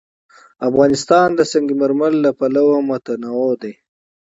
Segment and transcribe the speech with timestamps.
[0.67, 3.73] افغانستان د سنگ مرمر له پلوه متنوع دی.